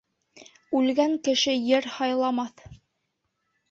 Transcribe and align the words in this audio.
Үлгән 0.79 1.13
кеше 1.29 1.57
ер 1.69 1.91
һайламаҫ. 2.01 2.69